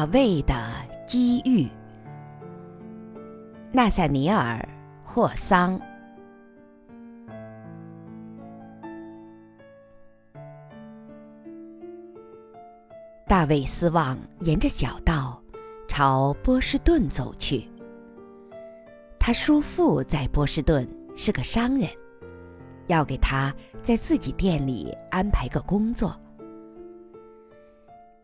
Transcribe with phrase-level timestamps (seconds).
[0.00, 0.54] 大卫的
[1.06, 1.68] 机遇。
[3.70, 4.56] 纳萨尼尔·
[5.04, 5.78] 霍桑。
[13.26, 15.38] 大卫斯旺沿着小道
[15.86, 17.68] 朝波士顿走去。
[19.18, 21.86] 他叔父在波士顿是个商人，
[22.86, 26.18] 要给他在自己店里安排个工作。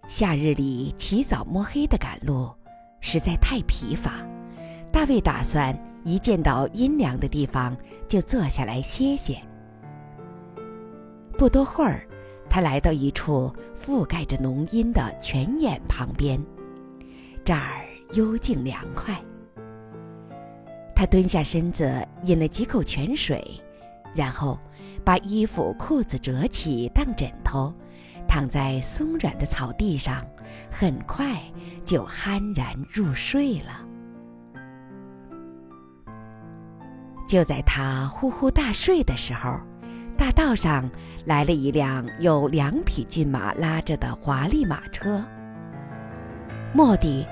[0.09, 2.49] 夏日里起早摸黑的赶路，
[3.01, 4.25] 实在太疲乏。
[4.93, 9.37] 大卫打算一见到阴凉的地方就坐下来歇歇。
[11.37, 12.07] 不多会儿，
[12.49, 16.41] 他来到一处覆盖着浓荫的泉眼旁边，
[17.45, 19.21] 这儿幽静凉快。
[20.95, 23.61] 他蹲下身子饮了几口泉水，
[24.15, 24.57] 然后
[25.05, 27.75] 把衣服裤子折起当枕头，
[28.37, 30.23] 躺在松软的草地上，
[30.71, 31.41] 很快
[31.87, 33.81] 就酣然入睡了。
[37.27, 39.59] 就在他呼呼大睡的时候，
[40.19, 40.87] 大道上
[41.25, 45.25] 来了一辆有两匹骏马拉着的华丽马车。
[46.75, 47.27] 蓦地，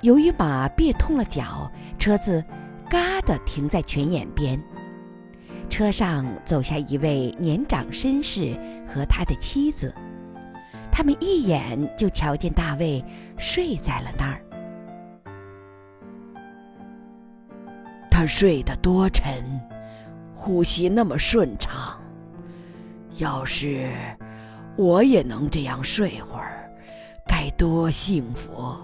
[0.00, 2.44] 由于马别痛了脚，车子
[2.90, 4.60] “嘎”的停在泉眼边。
[5.68, 9.94] 车上走下一位年长绅士和他的妻子，
[11.00, 13.02] 他们一眼就瞧见大卫
[13.38, 14.44] 睡在了那儿。
[18.10, 19.42] 他睡得多沉，
[20.34, 21.98] 呼吸那么顺畅。
[23.16, 23.88] 要是
[24.76, 26.70] 我也能这样睡会儿，
[27.26, 28.76] 该多幸福！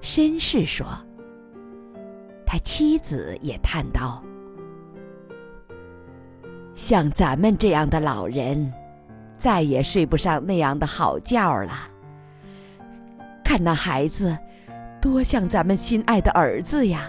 [0.00, 0.86] 绅士说。
[2.46, 4.24] 他妻子也叹道
[6.74, 8.72] ：“像咱们这样的老人，
[9.38, 11.72] 再也睡不上那样的好觉了。
[13.42, 14.36] 看那孩子，
[15.00, 17.02] 多像咱们心爱的儿子呀！”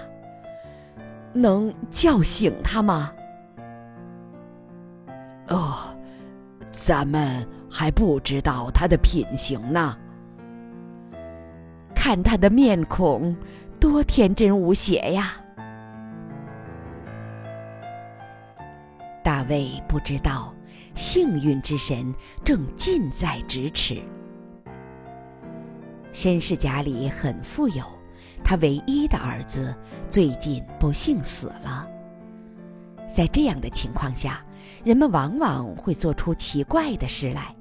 [1.34, 3.12] 能叫醒他吗？
[5.50, 5.96] 哦，
[6.72, 9.98] 咱们还不知道他的品行呢。
[11.94, 13.36] 看他的面孔，
[13.80, 15.34] 多天真无邪呀！
[19.24, 20.54] 大卫不知道，
[21.00, 24.04] 幸运之神正近在咫尺。
[26.14, 27.82] 绅士家里很富有。
[28.44, 29.74] 他唯一的儿子
[30.10, 31.88] 最近不幸死了。
[33.08, 34.44] 在这样的情况下，
[34.84, 37.56] 人们往往会做出奇怪的事来，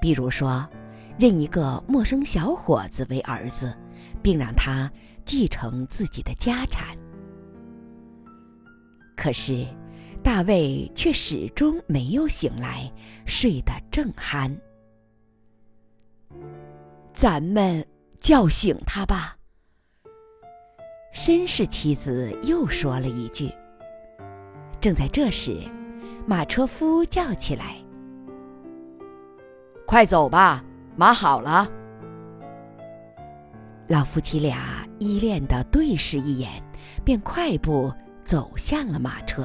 [0.00, 0.68] 比如说，
[1.16, 3.72] 认一个陌生小伙子为儿子，
[4.20, 4.90] 并让他
[5.24, 6.96] 继承自己的家产。
[9.22, 9.64] 可是，
[10.20, 12.92] 大卫却始终没有醒来，
[13.24, 14.52] 睡得正酣。
[17.14, 17.86] 咱们。
[18.22, 19.36] 叫醒他吧。
[21.12, 23.50] 绅士妻子又说了一句。
[24.80, 25.68] 正在这时，
[26.24, 27.74] 马车夫叫起来
[29.88, 30.64] ：“快走吧，
[30.96, 31.68] 马好了。”
[33.90, 36.62] 老夫妻俩依恋的对视一眼，
[37.04, 37.92] 便快步
[38.24, 39.44] 走向了马车。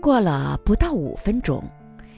[0.00, 1.62] 过了不到五分钟。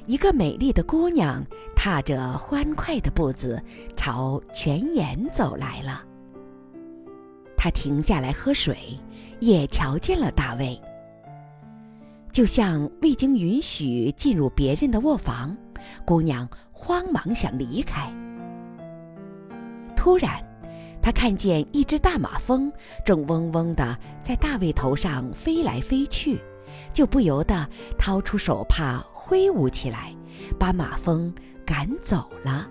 [0.07, 1.45] 一个美丽的姑娘
[1.77, 3.63] 踏着欢快的步子
[3.97, 6.05] 朝泉眼走来了。
[7.57, 8.77] 她停下来喝水，
[9.39, 10.77] 也瞧见了大卫。
[12.33, 15.57] 就像未经允许进入别人的卧房，
[16.05, 18.13] 姑娘慌忙想离开。
[19.97, 20.43] 突然，
[21.03, 22.73] 他看见一只大马蜂
[23.05, 26.41] 正嗡嗡地在大卫头上飞来飞去，
[26.93, 27.69] 就不由得
[27.99, 29.05] 掏出手帕。
[29.13, 30.13] 挥舞起来，
[30.59, 31.33] 把马蜂
[31.65, 32.69] 赶走了。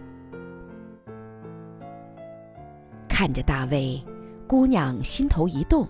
[3.08, 4.04] 看着大卫，
[4.46, 5.88] 姑娘心头一动，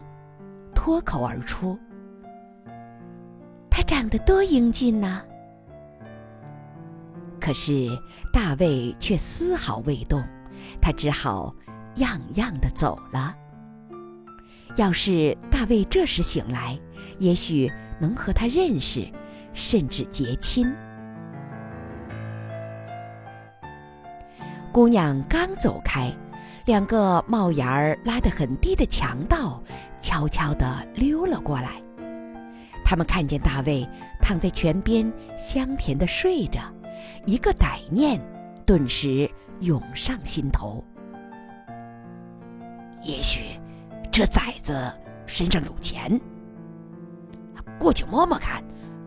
[0.76, 1.76] 脱口而出
[3.68, 5.24] ：“他长得多英俊呐！”
[7.42, 7.90] 可是
[8.32, 10.24] 大卫却丝毫未动，
[10.80, 11.52] 他只好
[11.96, 13.36] 样样的走了。
[14.76, 16.80] 要是大卫这时醒来，
[17.20, 19.08] 也许能和他认识。
[19.52, 20.74] 甚至结亲。
[24.72, 26.16] 姑娘刚走开，
[26.66, 29.62] 两个帽檐儿拉得很低的强盗
[30.00, 31.82] 悄悄地溜了过来。
[32.86, 33.86] 他们看见大卫
[34.22, 36.62] 躺在泉边，香甜地睡着，
[37.26, 38.22] 一个歹念
[38.66, 39.30] 顿时
[39.62, 40.82] 涌上心头。
[43.02, 43.60] 也许
[44.12, 44.92] 这崽子
[45.26, 46.20] 身上有钱，
[47.80, 48.64] 过去摸摸看。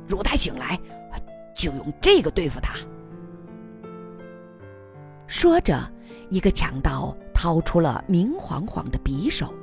[0.09, 0.79] 如他醒来，
[1.55, 2.75] 就用这个对付他。
[5.27, 5.91] 说着，
[6.29, 9.55] 一个强盗掏出了明晃晃的匕首。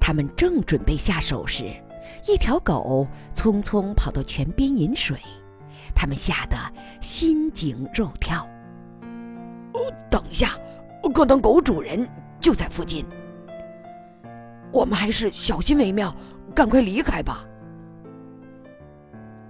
[0.00, 1.64] 他们正准备下手时，
[2.26, 5.18] 一条狗匆匆跑到泉边饮水，
[5.94, 6.56] 他们吓得
[7.00, 8.46] 心惊肉跳。
[9.72, 9.80] 哦，
[10.10, 10.56] 等一下，
[11.12, 12.08] 可能狗主人
[12.40, 13.04] 就在附近，
[14.72, 16.14] 我们还是小心为妙，
[16.54, 17.44] 赶快离开吧。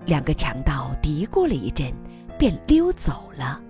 [0.06, 1.92] 两个强盗嘀咕了一阵，
[2.38, 3.60] 便溜走了。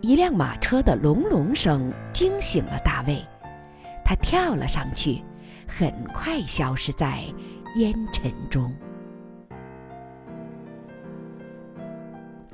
[0.00, 3.22] 一辆马车的隆隆声惊醒了大卫。
[4.04, 5.22] 他跳了上去，
[5.66, 7.22] 很快消失在
[7.74, 8.72] 烟尘中。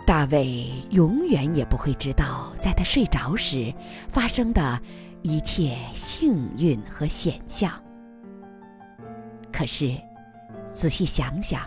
[0.06, 3.74] 大卫永远也不会知道，在他睡着时
[4.08, 4.80] 发生的
[5.22, 7.72] 一切幸运和险象。
[9.52, 9.94] 可是，
[10.70, 11.60] 仔细想想，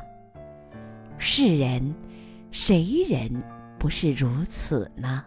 [1.17, 1.93] 世人
[2.49, 3.43] 谁人
[3.77, 5.25] 不是如此呢？